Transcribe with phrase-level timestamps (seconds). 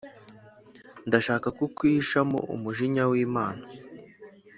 [1.07, 3.63] Ndashaka kukwihishamo umujinya w’Imana